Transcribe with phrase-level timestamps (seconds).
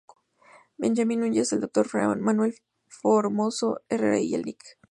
[0.79, 1.87] Benjamín Núñez, el Dr.
[2.19, 2.55] Manuel
[2.87, 4.79] Formoso Herrera y el Lic.